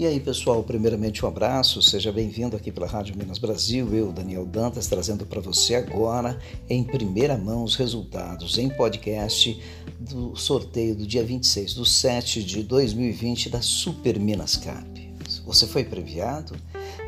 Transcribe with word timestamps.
E 0.00 0.06
aí, 0.06 0.18
pessoal, 0.18 0.62
primeiramente 0.62 1.22
um 1.22 1.28
abraço, 1.28 1.82
seja 1.82 2.10
bem-vindo 2.10 2.56
aqui 2.56 2.72
pela 2.72 2.86
Rádio 2.86 3.14
Minas 3.18 3.36
Brasil. 3.36 3.94
Eu, 3.94 4.10
Daniel 4.10 4.46
Dantas, 4.46 4.86
trazendo 4.86 5.26
para 5.26 5.42
você 5.42 5.74
agora, 5.74 6.40
em 6.70 6.82
primeira 6.82 7.36
mão, 7.36 7.62
os 7.62 7.76
resultados 7.76 8.56
em 8.56 8.70
podcast 8.70 9.62
do 9.98 10.34
sorteio 10.34 10.96
do 10.96 11.06
dia 11.06 11.22
26 11.22 11.74
do 11.74 11.84
7 11.84 12.42
de 12.42 12.62
2020 12.62 13.50
da 13.50 13.60
Super 13.60 14.18
Minas 14.18 14.56
Cap. 14.56 15.10
Você 15.44 15.66
foi 15.66 15.84
previado? 15.84 16.56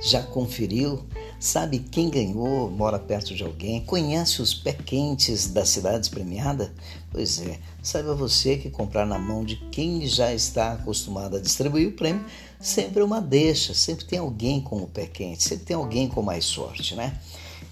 Já 0.02 0.22
conferiu? 0.22 1.02
Sabe 1.40 1.78
quem 1.78 2.10
ganhou? 2.10 2.70
Mora 2.70 2.98
perto 2.98 3.34
de 3.34 3.42
alguém? 3.42 3.80
Conhece 3.84 4.42
os 4.42 4.52
pé 4.52 4.72
quentes 4.72 5.48
das 5.48 5.70
cidades 5.70 6.08
premiadas? 6.08 6.70
Pois 7.10 7.40
é, 7.40 7.58
saiba 7.82 8.14
você 8.14 8.56
que 8.56 8.70
comprar 8.70 9.06
na 9.06 9.18
mão 9.18 9.44
de 9.44 9.56
quem 9.70 10.06
já 10.06 10.32
está 10.32 10.72
acostumado 10.72 11.36
a 11.36 11.40
distribuir 11.40 11.88
o 11.88 11.92
prêmio 11.92 12.24
sempre 12.62 13.02
uma 13.02 13.20
deixa, 13.20 13.74
sempre 13.74 14.04
tem 14.04 14.20
alguém 14.20 14.60
com 14.60 14.76
o 14.76 14.86
pé 14.86 15.06
quente, 15.06 15.42
sempre 15.42 15.66
tem 15.66 15.76
alguém 15.76 16.08
com 16.08 16.22
mais 16.22 16.44
sorte, 16.44 16.94
né? 16.94 17.20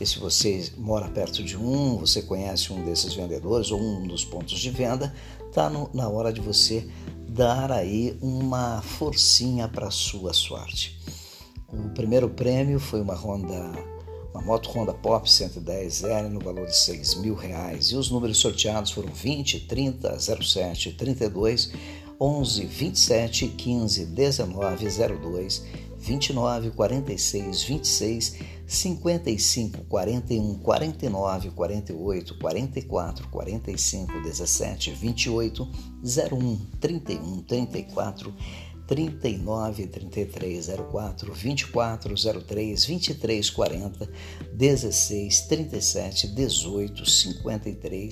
E 0.01 0.05
se 0.05 0.19
você 0.19 0.73
mora 0.77 1.09
perto 1.09 1.45
de 1.45 1.57
um, 1.57 1.97
você 1.97 2.23
conhece 2.23 2.73
um 2.73 2.85
desses 2.85 3.15
vendedores 3.15 3.71
ou 3.71 3.81
um 3.81 4.07
dos 4.07 4.25
pontos 4.25 4.59
de 4.59 4.71
venda, 4.71 5.15
tá 5.53 5.71
no, 5.71 5.89
na 5.95 6.09
hora 6.09 6.33
de 6.33 6.41
você 6.41 6.89
dar 7.29 7.71
aí 7.71 8.19
uma 8.21 8.83
forcinha 8.83 9.69
para 9.69 9.87
a 9.87 9.91
sua 9.91 10.33
sorte. 10.33 10.99
O 11.69 11.91
primeiro 11.91 12.29
prêmio 12.29 12.81
foi 12.81 13.01
uma 13.01 13.15
Honda, 13.15 13.73
uma 14.35 14.43
moto 14.43 14.71
Honda 14.71 14.93
Pop 14.93 15.29
110L 15.29 16.29
no 16.29 16.41
valor 16.41 16.67
de 16.67 16.77
6 16.77 17.17
mil 17.17 17.35
reais 17.35 17.87
e 17.93 17.97
os 17.97 18.11
números 18.11 18.39
sorteados 18.39 18.91
foram 18.91 19.13
20, 19.13 19.61
30, 19.67 20.19
07, 20.19 20.93
32, 20.93 21.73
11, 22.21 22.67
27, 22.69 23.49
15, 23.57 24.05
19, 24.05 24.91
02, 24.91 25.63
29, 25.97 26.71
46, 26.73 27.65
26, 27.65 28.37
55, 28.67 29.85
41, 29.89 30.59
49, 30.63 31.51
48, 31.55 32.35
44, 32.37 33.29
45, 33.31 34.21
17, 34.23 34.93
28, 34.93 35.69
01, 36.03 36.71
31, 36.79 37.43
34, 37.47 38.35
39, 38.87 39.87
33, 39.89 40.61
04, 40.91 41.33
24, 41.33 42.15
03, 42.45 42.77
23, 42.77 43.51
40, 43.51 44.11
16, 44.59 45.47
37, 45.49 46.35
18, 46.35 47.05
53, 47.07 48.11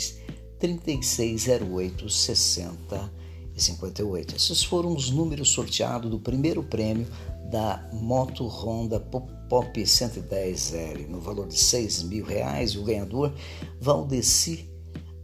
36, 0.58 1.48
08, 1.48 2.08
60 2.08 2.96
e 2.96 3.27
58. 3.58 4.36
Esses 4.36 4.62
foram 4.62 4.94
os 4.94 5.10
números 5.10 5.50
sorteados 5.50 6.10
do 6.10 6.18
primeiro 6.18 6.62
prêmio 6.62 7.06
da 7.50 7.86
moto 7.92 8.46
Honda 8.46 8.98
Pop 9.00 9.80
110L 9.80 11.08
no 11.08 11.20
valor 11.20 11.48
de 11.48 11.58
6 11.58 12.04
mil 12.04 12.24
reais 12.24 12.70
e 12.72 12.78
o 12.78 12.84
ganhador 12.84 13.34
Valdeci 13.80 14.70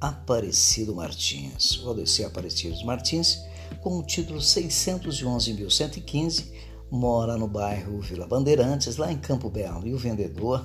Aparecido 0.01 0.95
Martins. 0.95 1.77
Valdeci 1.77 2.25
Aparecido 2.25 2.85
Martins 2.85 3.39
com 3.83 3.99
o 3.99 4.03
título 4.03 4.41
611.115, 4.41 6.53
mora 6.91 7.37
no 7.37 7.47
bairro 7.47 8.01
Vila 8.01 8.27
Bandeirantes, 8.27 8.97
lá 8.97 9.13
em 9.13 9.19
Campo 9.19 9.51
Belo. 9.51 9.87
E 9.87 9.93
o 9.93 9.99
vendedor, 9.99 10.65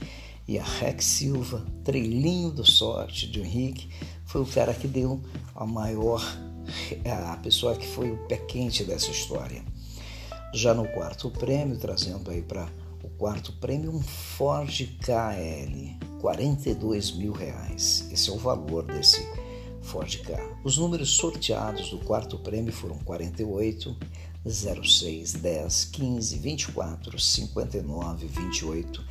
E 0.47 0.57
a 0.59 0.63
Rex 0.63 1.05
Silva, 1.05 1.65
Treilinho 1.83 2.51
do 2.51 2.65
Sorte, 2.65 3.31
de 3.31 3.39
Henrique, 3.39 3.89
foi 4.25 4.41
o 4.41 4.45
cara 4.45 4.73
que 4.73 4.87
deu 4.87 5.21
a 5.55 5.65
maior, 5.65 6.21
a 7.31 7.37
pessoa 7.37 7.75
que 7.75 7.87
foi 7.87 8.11
o 8.11 8.17
pé 8.27 8.37
quente 8.37 8.83
dessa 8.83 9.11
história. 9.11 9.63
Já 10.53 10.73
no 10.73 10.87
quarto 10.89 11.29
prêmio, 11.29 11.77
trazendo 11.77 12.29
aí 12.29 12.41
para 12.41 12.67
o 13.03 13.09
quarto 13.09 13.53
prêmio, 13.53 13.91
um 13.91 14.01
Ford 14.01 14.87
KL, 15.01 15.97
42 16.19 17.11
mil 17.11 17.31
reais. 17.31 18.07
Esse 18.11 18.29
é 18.29 18.33
o 18.33 18.37
valor 18.37 18.83
desse 18.83 19.25
Ford 19.81 20.15
Ka. 20.21 20.39
Os 20.63 20.77
números 20.77 21.11
sorteados 21.15 21.89
do 21.89 21.99
quarto 21.99 22.37
prêmio 22.37 22.71
foram 22.71 22.97
48, 22.99 23.95
06, 24.43 25.33
10, 25.33 25.91
15, 25.91 26.39
24, 26.39 27.19
59, 27.19 28.27
28, 28.27 29.01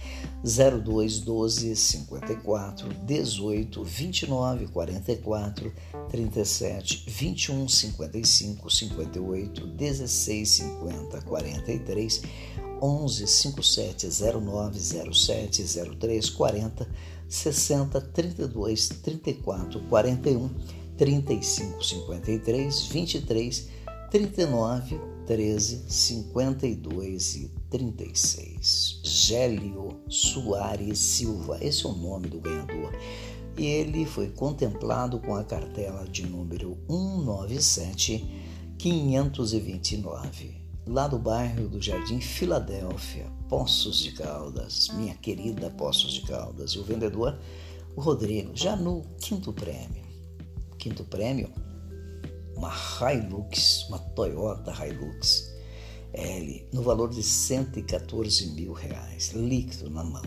02, 0.43 1.21
12, 1.25 1.77
54, 1.77 2.89
18, 3.07 3.85
29, 3.85 4.67
44, 4.67 5.73
37, 6.11 7.05
21, 7.07 7.69
55, 7.69 8.71
58, 8.71 9.63
16, 9.79 10.65
50, 10.83 11.21
43, 11.21 12.23
11, 12.83 13.27
57, 13.27 14.11
09, 14.11 14.79
07, 15.13 15.65
03, 15.99 16.31
40, 16.33 16.87
60 17.31 18.01
32 18.13 18.89
34 19.05 19.81
41 19.89 20.51
35 20.97 21.81
53 21.81 22.89
23 22.91 23.71
39 24.11 25.20
13 25.31 25.85
52 25.87 27.37
e 27.37 27.53
36. 27.71 29.01
Gélio 29.05 30.01
Soares 30.09 30.99
Silva, 30.99 31.57
esse 31.63 31.87
é 31.87 31.89
o 31.89 31.93
nome 31.93 32.27
do 32.27 32.41
ganhador. 32.41 32.93
E 33.57 33.65
ele 33.65 34.05
foi 34.05 34.29
contemplado 34.31 35.21
com 35.21 35.37
a 35.37 35.45
cartela 35.45 36.05
de 36.09 36.27
número 36.27 36.77
197 36.89 38.75
529 38.77 40.65
lá 40.85 41.07
do 41.07 41.17
bairro 41.17 41.69
do 41.69 41.81
Jardim 41.81 42.21
Filadélfia, 42.21 43.31
Poços 43.49 44.01
de 44.01 44.11
Caldas, 44.11 44.89
minha 44.95 45.15
querida 45.15 45.71
Poços 45.71 46.13
de 46.13 46.23
Caldas, 46.23 46.73
e 46.73 46.81
o 46.81 46.83
vendedor, 46.83 47.39
o 47.95 48.01
Rodrigo, 48.01 48.51
já 48.53 48.75
no 48.75 49.03
quinto 49.21 49.53
prêmio. 49.53 50.03
Quinto 50.77 51.05
prêmio, 51.05 51.53
uma 52.60 52.75
Hilux, 53.00 53.88
uma 53.88 53.98
Toyota 53.98 54.71
Hilux 54.72 55.50
L, 56.12 56.69
no 56.71 56.82
valor 56.82 57.09
de 57.09 57.22
114 57.22 58.48
mil 58.48 58.74
reais, 58.74 59.30
líquido 59.30 59.89
na 59.89 60.04
mão. 60.04 60.22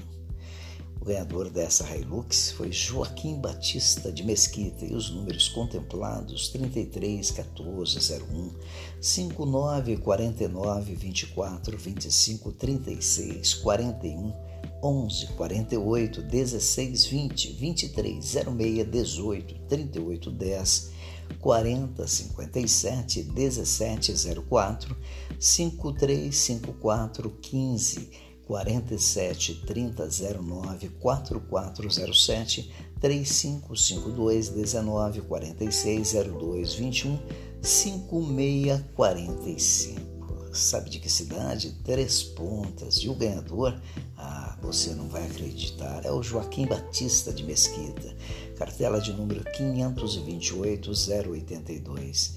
O 1.00 1.06
ganhador 1.06 1.52
dessa 1.52 1.86
Hilux 1.96 2.50
foi 2.54 2.72
Joaquim 2.72 3.40
Batista 3.40 4.12
de 4.12 4.24
Mesquita 4.24 4.84
e 4.84 4.96
os 4.96 5.12
números 5.12 5.48
contemplados 5.50 6.50
33 6.50 7.30
14 7.30 8.14
01 8.24 8.52
59 9.00 9.98
49 9.98 10.96
24 10.96 11.78
25 11.78 12.52
36 12.54 13.54
41 13.56 14.34
11 14.82 15.28
48 15.28 16.22
16 16.24 17.06
20 17.06 17.54
23 17.54 18.26
06 18.26 18.88
18 18.90 19.56
38 19.68 20.32
10 20.32 20.94
40 21.40 22.08
57 22.08 23.24
17 23.24 24.14
04 24.50 24.96
53 25.40 26.36
54 26.36 27.30
15 27.42 28.10
47 28.48 29.56
30 29.66 30.08
09 30.42 30.90
4407 31.00 32.72
3552 33.00 34.50
19 34.50 35.22
46 35.22 36.14
02 36.14 36.74
21 36.76 37.20
5645. 37.62 40.14
Sabe 40.54 40.90
de 40.90 41.00
que 41.00 41.10
cidade? 41.10 41.72
Três 41.84 42.22
Pontas. 42.22 42.98
E 42.98 43.10
o 43.10 43.16
ganhador, 43.16 43.76
a 44.16 44.56
você 44.62 44.94
não 44.94 45.08
vai 45.08 45.26
acreditar. 45.26 46.06
É 46.06 46.12
o 46.12 46.22
Joaquim 46.22 46.68
Batista 46.68 47.34
de 47.34 47.44
Mesquita, 47.44 48.16
cartela 48.54 49.02
de 49.02 49.12
número 49.14 49.44
528-082. 49.44 52.36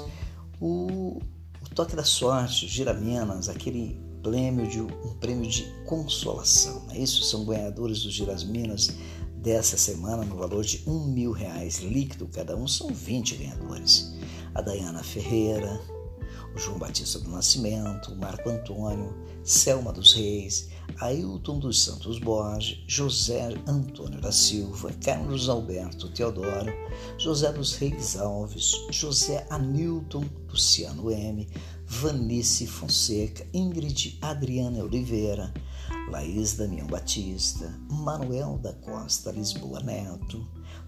o, 0.60 1.22
o 1.62 1.70
toque 1.74 1.96
da 1.96 2.04
sorte, 2.04 2.66
o 2.66 2.68
Giraminas, 2.68 3.48
aquele 3.48 3.98
prêmio 4.22 4.68
de 4.68 4.81
um 4.81 5.18
prêmio 5.22 5.50
de 5.50 5.64
consolação. 5.86 6.86
É 6.90 7.00
isso 7.00 7.24
são 7.24 7.46
ganhadores 7.46 8.04
do 8.04 8.12
Giraminas 8.12 8.94
dessa 9.45 9.77
semana 9.77 10.25
no 10.25 10.38
valor 10.38 10.63
de 10.63 10.81
um 10.88 11.06
mil 11.06 11.31
reais 11.31 11.77
líquido 11.77 12.27
cada 12.27 12.57
um. 12.57 12.68
São 12.68 12.88
20 12.88 13.36
ganhadores. 13.36 14.12
A 14.56 14.62
Dayana 14.62 15.03
Ferreira, 15.03 15.80
o 16.56 16.57
João 16.57 16.80
Batista 16.80 17.19
do 17.19 17.30
Nascimento, 17.30 18.12
o 18.12 18.18
Marco 18.18 18.50
Antônio, 18.50 19.15
Selma 19.44 19.94
dos 19.94 20.13
Reis, 20.13 20.69
Ailton 21.00 21.59
dos 21.59 21.83
Santos 21.83 22.18
Borges, 22.18 22.80
José 22.88 23.53
Antônio 23.68 24.19
da 24.19 24.31
Silva, 24.31 24.92
Carlos 25.03 25.47
Alberto 25.47 26.12
Teodoro, 26.12 26.74
José 27.19 27.51
dos 27.51 27.75
Reis 27.75 28.18
Alves, 28.18 28.71
José 28.89 29.45
Anilton 29.51 30.25
Luciano 30.50 31.12
M, 31.12 31.47
Vanice 31.86 32.65
Fonseca, 32.65 33.45
Ingrid 33.53 34.18
Adriana 34.21 34.83
Oliveira, 34.83 35.53
Laís 36.10 36.54
Damião 36.54 36.88
Batista, 36.88 37.74
Manuel 37.90 38.60
da 38.60 38.74
Costa 38.74 39.31
Lisboa 39.31 39.80
Neto, 39.81 40.48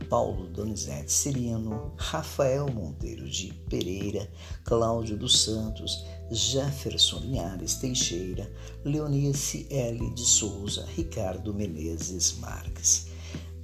Paulo 0.10 0.48
Donizete 0.50 1.12
Cirino, 1.12 1.94
Rafael 1.98 2.68
Monteiro 2.72 3.28
de 3.30 3.52
Pereira, 3.69 4.30
Cláudio 4.64 5.18
dos 5.18 5.42
Santos, 5.42 6.06
Jefferson 6.30 7.19
Linhares 7.19 7.75
Teixeira, 7.75 8.52
Leonice 8.86 9.68
L. 9.69 10.14
de 10.14 10.22
Souza, 10.22 10.86
Ricardo 10.96 11.54
Menezes 11.54 12.38
Marques. 12.38 13.08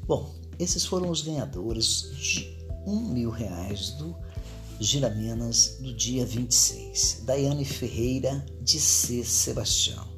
Bom, 0.08 0.34
esses 0.58 0.86
foram 0.86 1.10
os 1.10 1.22
ganhadores 1.22 2.12
de 2.16 2.58
um 2.86 3.00
mil 3.00 3.30
reais 3.30 3.92
do 3.92 4.16
Giramenas 4.80 5.78
do 5.80 5.94
dia 5.94 6.26
26. 6.26 7.22
Daiane 7.26 7.64
Ferreira 7.64 8.46
de 8.62 8.80
C. 8.80 9.24
Sebastião. 9.24 10.13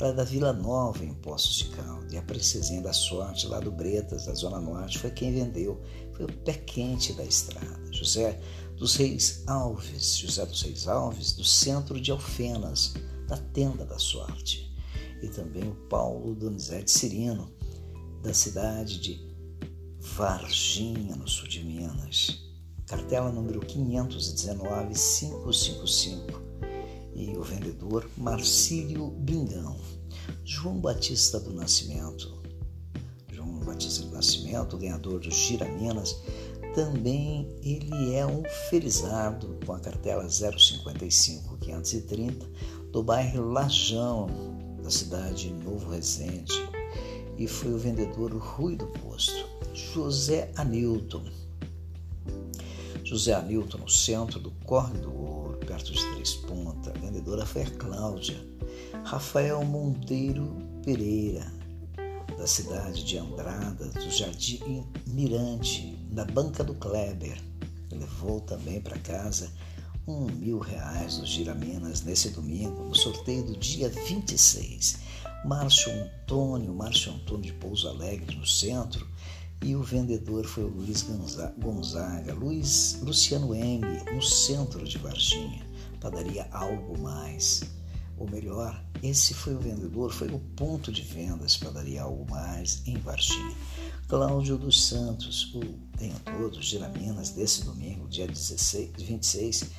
É 0.00 0.12
da 0.12 0.22
Vila 0.22 0.52
Nova, 0.52 1.04
em 1.04 1.12
Poços 1.12 1.56
de 1.56 1.64
Calda. 1.70 2.06
E 2.14 2.16
a 2.16 2.22
princesinha 2.22 2.80
da 2.80 2.92
sorte, 2.92 3.48
lá 3.48 3.58
do 3.58 3.72
Bretas, 3.72 4.26
da 4.26 4.34
Zona 4.34 4.60
Norte, 4.60 4.98
foi 4.98 5.10
quem 5.10 5.32
vendeu. 5.32 5.82
Foi 6.12 6.24
o 6.24 6.32
pé 6.32 6.52
quente 6.52 7.12
da 7.14 7.24
estrada. 7.24 7.80
José 7.90 8.40
dos 8.76 8.94
Reis 8.94 9.42
Alves, 9.48 10.16
José 10.18 10.46
dos 10.46 10.62
Reis 10.62 10.86
Alves, 10.86 11.32
do 11.32 11.42
centro 11.42 12.00
de 12.00 12.12
Alfenas, 12.12 12.94
da 13.26 13.36
Tenda 13.36 13.84
da 13.84 13.98
Sorte. 13.98 14.72
E 15.20 15.26
também 15.26 15.68
o 15.68 15.74
Paulo 15.88 16.32
Donizete 16.36 16.92
Cirino, 16.92 17.52
da 18.22 18.32
cidade 18.32 19.00
de 19.00 19.20
Varginha, 19.98 21.16
no 21.16 21.26
sul 21.26 21.48
de 21.48 21.64
Minas. 21.64 22.40
Cartela 22.86 23.32
número 23.32 23.58
519 23.60 24.94
555 24.94 26.40
e 26.44 26.47
Marcílio 28.16 29.08
Bingão. 29.08 29.76
João 30.44 30.78
Batista 30.78 31.40
do 31.40 31.52
Nascimento. 31.52 32.42
João 33.32 33.60
Batista 33.60 34.04
do 34.04 34.12
Nascimento, 34.12 34.76
ganhador 34.76 35.20
do 35.20 35.30
Gira 35.30 35.64
Minas, 35.64 36.16
também 36.74 37.48
ele 37.62 38.14
é 38.14 38.26
um 38.26 38.42
felizardo 38.68 39.58
com 39.64 39.72
a 39.72 39.80
cartela 39.80 40.28
055 40.28 41.56
530 41.56 42.46
do 42.92 43.02
bairro 43.02 43.50
Lajão, 43.50 44.28
da 44.82 44.90
cidade 44.90 45.48
de 45.48 45.64
Novo 45.64 45.90
Resende. 45.90 46.52
E 47.38 47.46
foi 47.46 47.72
o 47.72 47.78
vendedor 47.78 48.32
Rui 48.32 48.76
do 48.76 48.86
Posto, 48.86 49.44
José 49.72 50.50
Anilton. 50.56 51.24
José 53.02 53.32
Anilton, 53.32 53.78
no 53.78 53.88
centro 53.88 54.38
do 54.38 54.50
Corre 54.66 54.98
do 54.98 55.14
Ouro, 55.14 55.47
de 55.82 56.04
Três 56.14 56.34
Pontas. 56.34 56.94
A 56.94 56.98
vendedora 56.98 57.46
foi 57.46 57.62
a 57.62 57.70
Cláudia. 57.70 58.36
Rafael 59.04 59.64
Monteiro 59.64 60.56
Pereira, 60.84 61.52
da 62.36 62.46
cidade 62.46 63.04
de 63.04 63.18
Andrada, 63.18 63.86
do 63.86 64.10
Jardim 64.10 64.84
Mirante, 65.06 65.96
da 66.10 66.24
banca 66.24 66.62
do 66.62 66.74
Kleber. 66.74 67.40
Levou 67.90 68.40
também 68.40 68.80
para 68.80 68.98
casa 68.98 69.50
um 70.06 70.26
mil 70.26 70.58
reais 70.58 71.18
dos 71.18 71.28
Giraminas 71.28 72.02
nesse 72.02 72.30
domingo, 72.30 72.84
no 72.84 72.94
sorteio 72.94 73.44
do 73.44 73.56
dia 73.56 73.88
26. 73.88 75.00
Márcio 75.44 75.92
Antônio, 75.92 76.74
Márcio 76.74 77.12
Antônio 77.12 77.44
de 77.44 77.52
Pouso 77.52 77.88
Alegre, 77.88 78.36
no 78.36 78.46
centro, 78.46 79.06
e 79.62 79.76
o 79.76 79.82
vendedor 79.82 80.44
foi 80.46 80.64
o 80.64 80.68
Luiz 80.68 81.04
Gonzaga, 81.58 82.32
Luiz 82.32 82.98
Luciano 83.02 83.54
M, 83.54 83.84
no 84.12 84.22
centro 84.22 84.84
de 84.84 84.98
Varginha, 84.98 85.66
padaria 86.00 86.48
Algo 86.50 86.98
Mais. 86.98 87.62
Ou 88.16 88.28
melhor, 88.28 88.84
esse 89.02 89.32
foi 89.32 89.54
o 89.54 89.60
vendedor, 89.60 90.12
foi 90.12 90.28
o 90.28 90.40
ponto 90.56 90.90
de 90.90 91.02
vendas 91.02 91.56
padaria 91.56 92.02
Algo 92.02 92.28
Mais 92.30 92.82
em 92.86 92.98
Varginha. 92.98 93.54
Cláudio 94.08 94.56
dos 94.56 94.86
Santos, 94.86 95.54
o 95.54 95.60
ganhador 95.96 96.50
dos 96.50 96.64
Giraminas 96.64 97.30
desse 97.30 97.64
domingo, 97.64 98.08
dia 98.08 98.26
16, 98.26 98.92
26, 98.96 99.70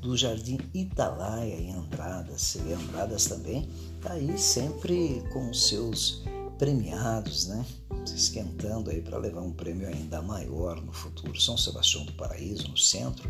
do 0.00 0.16
Jardim 0.16 0.58
Italaia 0.74 1.54
em 1.54 1.72
Andradas. 1.72 2.54
E 2.56 2.72
Andradas 2.72 3.26
também 3.26 3.68
está 3.96 4.12
aí 4.12 4.38
sempre 4.38 5.24
com 5.32 5.50
os 5.50 5.68
seus 5.68 6.22
premiados, 6.62 7.48
né? 7.48 7.66
Se 8.06 8.14
esquentando 8.14 8.88
aí 8.88 9.02
para 9.02 9.18
levar 9.18 9.40
um 9.40 9.52
prêmio 9.52 9.88
ainda 9.88 10.22
maior 10.22 10.80
no 10.80 10.92
futuro. 10.92 11.40
São 11.40 11.58
Sebastião 11.58 12.04
do 12.04 12.12
Paraíso, 12.12 12.68
no 12.68 12.76
centro, 12.76 13.28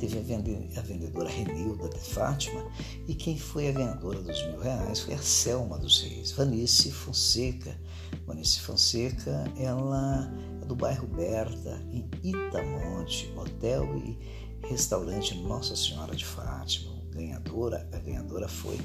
teve 0.00 0.18
a 0.18 0.80
vendedora 0.82 1.28
Renilda 1.28 1.88
de 1.88 2.00
Fátima 2.00 2.66
e 3.06 3.14
quem 3.14 3.38
foi 3.38 3.68
a 3.68 3.72
ganhadora 3.72 4.20
dos 4.20 4.44
mil 4.48 4.58
reais 4.58 4.98
foi 4.98 5.14
a 5.14 5.18
Selma 5.18 5.78
dos 5.78 6.02
Reis, 6.02 6.32
Vanice 6.32 6.90
Fonseca. 6.90 7.78
Vanice 8.26 8.58
Fonseca, 8.58 9.44
ela 9.56 10.28
é 10.60 10.64
do 10.64 10.74
bairro 10.74 11.06
Berta, 11.06 11.80
em 11.92 12.04
Itamonte, 12.24 13.32
hotel 13.36 13.96
e 13.96 14.18
restaurante 14.66 15.36
Nossa 15.36 15.76
Senhora 15.76 16.16
de 16.16 16.24
Fátima. 16.24 16.92
Ganhadora, 17.12 17.88
a 17.92 17.98
ganhadora 17.98 18.48
foi 18.48 18.80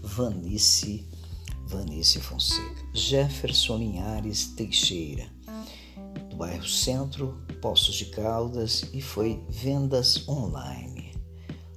Vanice 0.00 1.06
Fonseca. 1.06 1.21
Vanice 1.72 2.20
Fonseca, 2.20 2.84
Jefferson 2.92 3.78
Linhares 3.78 4.48
Teixeira, 4.48 5.24
do 6.28 6.36
bairro 6.36 6.68
Centro, 6.68 7.42
Poços 7.62 7.94
de 7.94 8.04
Caldas, 8.06 8.84
e 8.92 9.00
foi 9.00 9.42
vendas 9.48 10.28
online. 10.28 11.14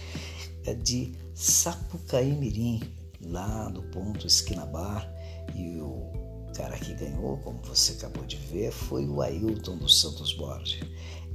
de 0.84 1.14
Sapucaí 1.34 2.32
Mirim, 2.34 2.82
lá 3.22 3.70
do 3.70 3.82
ponto 3.84 4.28
Esquina 4.28 4.66
Bar 4.66 5.12
e 5.56 5.80
o 5.80 6.12
cara 6.56 6.78
que 6.78 6.94
ganhou, 6.94 7.38
como 7.38 7.60
você 7.64 7.94
acabou 7.94 8.26
de 8.26 8.38
ver, 8.38 8.72
foi 8.72 9.06
o 9.08 9.22
Ailton 9.22 9.78
dos 9.78 10.00
Santos 10.00 10.34
Borges. 10.34 10.80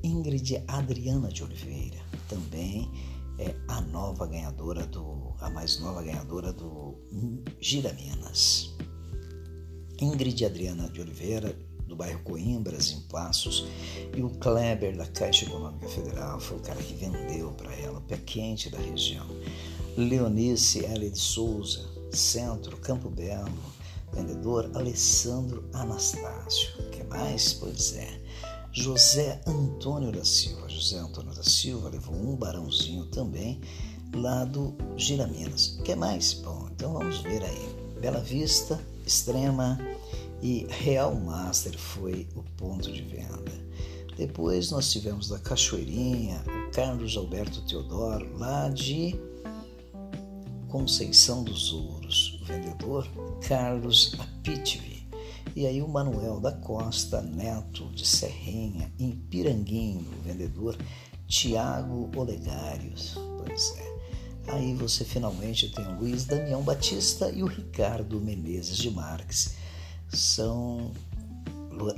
Ingrid 0.02 0.62
Adriana 0.68 1.28
de 1.28 1.42
Oliveira 1.42 1.98
também 2.28 2.90
é 3.38 3.54
a 3.68 3.80
nova 3.80 4.26
ganhadora 4.26 4.86
do, 4.86 5.34
a 5.40 5.50
mais 5.50 5.78
nova 5.80 6.02
ganhadora 6.02 6.52
do 6.52 6.94
Gira 7.60 7.92
Minas. 7.94 8.74
Ingrid 10.00 10.44
Adriana 10.44 10.88
de 10.90 11.00
Oliveira, 11.00 11.56
do 11.86 11.96
bairro 11.96 12.20
Coimbras, 12.24 12.90
em 12.90 13.00
Passos, 13.02 13.66
e 14.14 14.22
o 14.22 14.30
Kleber, 14.30 14.96
da 14.96 15.06
Caixa 15.06 15.44
Econômica 15.44 15.88
Federal, 15.88 16.40
foi 16.40 16.56
o 16.56 16.60
cara 16.60 16.82
que 16.82 16.94
vendeu 16.94 17.52
para 17.52 17.74
ela, 17.74 17.98
o 17.98 18.02
pé 18.02 18.16
quente 18.16 18.70
da 18.70 18.78
região. 18.78 19.26
Leonice 19.96 20.84
L. 20.84 21.08
de 21.08 21.18
Souza, 21.18 21.88
Centro, 22.10 22.76
Campo 22.78 23.08
Belo, 23.08 23.50
vendedor 24.12 24.70
Alessandro 24.74 25.64
Anastácio. 25.72 26.70
Que 26.90 27.02
mais? 27.04 27.54
Pois 27.54 27.94
é. 27.94 28.20
José 28.72 29.40
Antônio 29.46 30.12
da 30.12 30.24
Silva. 30.24 30.68
José 30.68 30.98
Antônio 30.98 31.34
da 31.34 31.42
Silva 31.42 31.88
levou 31.88 32.14
um 32.14 32.36
barãozinho 32.36 33.06
também 33.06 33.60
lá 34.14 34.44
do 34.44 34.76
Giraminas. 34.96 35.78
Que 35.82 35.94
mais? 35.94 36.34
Bom, 36.34 36.68
então 36.72 36.92
vamos 36.92 37.18
ver 37.18 37.42
aí. 37.42 37.76
Bela 38.00 38.20
Vista, 38.20 38.78
Extrema 39.06 39.78
e 40.42 40.66
Real 40.68 41.14
Master 41.14 41.78
foi 41.78 42.28
o 42.34 42.42
ponto 42.56 42.92
de 42.92 43.02
venda. 43.02 43.52
Depois 44.16 44.70
nós 44.70 44.90
tivemos 44.90 45.28
da 45.28 45.38
Cachoeirinha, 45.38 46.42
o 46.46 46.70
Carlos 46.70 47.16
Alberto 47.16 47.60
Teodoro, 47.66 48.36
lá 48.38 48.68
de 48.70 49.14
Conceição 50.68 51.44
dos 51.44 51.72
Ouros, 51.72 52.40
o 52.40 52.44
vendedor 52.46 53.06
Carlos 53.46 54.16
Apitvi. 54.18 55.06
E 55.54 55.66
aí 55.66 55.82
o 55.82 55.88
Manuel 55.88 56.40
da 56.40 56.52
Costa 56.52 57.22
Neto 57.22 57.90
de 57.92 58.06
Serrinha, 58.06 58.92
em 58.98 59.12
Piranguinho, 59.12 60.06
o 60.18 60.22
vendedor 60.22 60.76
Tiago 61.26 62.10
Olegários. 62.16 63.16
Pois 63.38 63.74
é. 63.78 64.52
Aí 64.52 64.74
você 64.74 65.04
finalmente 65.04 65.70
tem 65.70 65.86
o 65.86 65.98
Luiz 65.98 66.24
Damião 66.24 66.62
Batista 66.62 67.30
e 67.30 67.42
o 67.42 67.46
Ricardo 67.46 68.20
Menezes 68.20 68.76
de 68.76 68.90
Marques. 68.90 69.56
São 70.08 70.92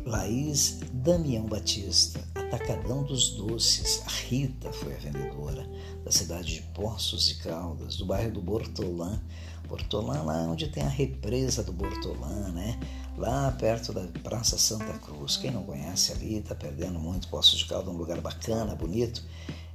Laís 0.04 0.80
Damião 0.92 1.46
Batista, 1.46 2.20
Atacadão 2.34 3.04
dos 3.04 3.30
Doces. 3.30 4.02
A 4.06 4.10
Rita 4.10 4.72
foi 4.72 4.94
a 4.94 4.98
vendedora 4.98 5.68
da 6.04 6.10
cidade 6.10 6.54
de 6.54 6.62
Poços 6.74 7.26
de 7.26 7.34
Caldas, 7.36 7.96
do 7.96 8.06
bairro 8.06 8.32
do 8.32 8.40
Bortolã. 8.40 9.20
Bortolã, 9.68 10.22
lá 10.22 10.38
onde 10.48 10.68
tem 10.68 10.82
a 10.82 10.88
represa 10.88 11.62
do 11.62 11.72
Bortolã, 11.72 12.50
né? 12.52 12.80
Lá 13.16 13.52
perto 13.52 13.92
da 13.92 14.00
Praça 14.22 14.56
Santa 14.56 14.98
Cruz. 14.98 15.36
Quem 15.36 15.50
não 15.50 15.62
conhece 15.62 16.12
ali 16.12 16.38
está 16.38 16.54
perdendo 16.54 16.98
muito. 16.98 17.28
Poços 17.28 17.58
de 17.58 17.66
Caldas 17.66 17.88
é 17.88 17.90
um 17.90 17.98
lugar 17.98 18.20
bacana, 18.20 18.74
bonito. 18.74 19.22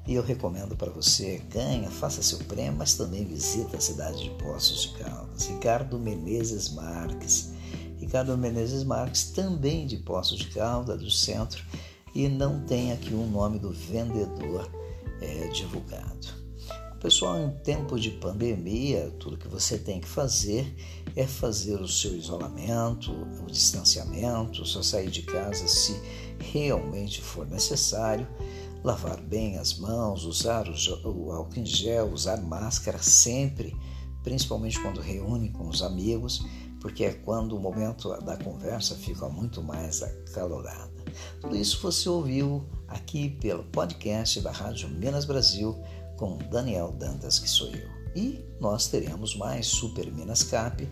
E 0.06 0.16
eu 0.16 0.24
recomendo 0.24 0.76
para 0.76 0.92
você, 0.92 1.42
ganha, 1.50 1.90
faça 1.90 2.22
seu 2.22 2.40
prêmio, 2.40 2.76
mas 2.78 2.96
também 2.96 3.24
visita 3.24 3.78
a 3.78 3.80
cidade 3.82 4.24
de 4.24 4.30
Poços 4.32 4.82
de 4.82 4.98
Caldas. 4.98 5.46
Ricardo 5.46 5.98
Menezes 5.98 6.70
Marques. 6.70 7.54
Ricardo 8.04 8.38
Menezes 8.38 8.84
Marques, 8.84 9.32
também 9.32 9.88
de 9.88 9.96
Poços 9.96 10.38
de 10.38 10.48
Caldas, 10.48 11.02
do 11.02 11.10
centro, 11.10 11.64
e 12.14 12.28
não 12.28 12.60
tem 12.66 12.92
aqui 12.92 13.14
o 13.14 13.26
nome 13.26 13.58
do 13.58 13.72
vendedor 13.72 14.70
é, 15.22 15.48
divulgado. 15.48 16.44
Pessoal, 17.00 17.40
em 17.40 17.50
tempo 17.64 17.98
de 17.98 18.12
pandemia, 18.12 19.10
tudo 19.20 19.38
que 19.38 19.48
você 19.48 19.78
tem 19.78 20.02
que 20.02 20.08
fazer 20.08 20.76
é 21.16 21.26
fazer 21.26 21.80
o 21.80 21.88
seu 21.88 22.14
isolamento, 22.16 23.10
o 23.42 23.46
distanciamento, 23.48 24.66
só 24.66 24.84
sair 24.84 25.10
de 25.10 25.22
casa 25.22 25.66
se 25.66 25.98
realmente 26.40 27.22
for 27.22 27.48
necessário, 27.48 28.28
lavar 28.84 29.22
bem 29.22 29.58
as 29.58 29.78
mãos, 29.78 30.26
usar 30.26 30.68
o 31.06 31.32
álcool 31.32 31.60
em 31.60 31.66
gel, 31.66 32.12
usar 32.12 32.42
máscara 32.42 33.02
sempre, 33.02 33.74
principalmente 34.24 34.80
quando 34.82 35.00
reúne 35.00 35.50
com 35.50 35.70
os 35.70 35.82
amigos, 35.82 36.46
porque 36.84 37.06
é 37.06 37.14
quando 37.14 37.56
o 37.56 37.60
momento 37.60 38.10
da 38.24 38.36
conversa 38.36 38.94
fica 38.96 39.30
muito 39.30 39.64
mais 39.64 40.04
acalorada. 40.04 40.92
Tudo 41.40 41.56
isso 41.56 41.82
você 41.82 42.10
ouviu 42.10 42.68
aqui 42.90 43.30
pelo 43.30 43.64
podcast 43.64 44.42
da 44.42 44.52
Rádio 44.52 44.90
Minas 44.90 45.24
Brasil 45.24 45.82
com 46.18 46.38
Daniel 46.52 46.92
Dantas, 46.92 47.40
que 47.40 47.50
sou 47.50 47.70
eu. 47.70 47.90
E 48.14 48.46
nós 48.60 48.88
teremos 48.88 49.34
mais 49.38 49.66
Super 49.66 50.12
Minas 50.12 50.44
Cap 50.44 50.88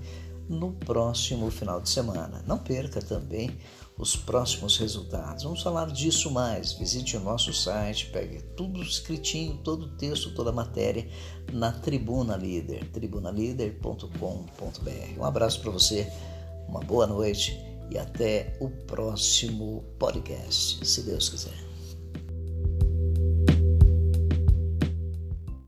no 0.51 0.73
próximo 0.73 1.49
final 1.49 1.81
de 1.81 1.89
semana. 1.89 2.43
Não 2.45 2.57
perca 2.57 3.01
também 3.01 3.57
os 3.97 4.15
próximos 4.15 4.77
resultados. 4.77 5.43
Vamos 5.43 5.61
falar 5.61 5.91
disso 5.91 6.31
mais. 6.31 6.73
Visite 6.73 7.17
o 7.17 7.19
nosso 7.19 7.53
site, 7.53 8.07
pegue 8.07 8.41
tudo 8.55 8.81
escritinho, 8.81 9.57
todo 9.57 9.85
o 9.85 9.97
texto, 9.97 10.33
toda 10.33 10.49
a 10.49 10.53
matéria 10.53 11.07
na 11.51 11.71
Tribuna 11.71 12.35
Líder, 12.35 12.89
tribunalíder.com.br. 12.91 15.19
Um 15.19 15.25
abraço 15.25 15.61
para 15.61 15.71
você, 15.71 16.11
uma 16.67 16.81
boa 16.81 17.07
noite 17.07 17.57
e 17.89 17.97
até 17.97 18.57
o 18.59 18.69
próximo 18.69 19.83
podcast, 19.99 20.85
se 20.85 21.03
Deus 21.03 21.29
quiser. 21.29 21.70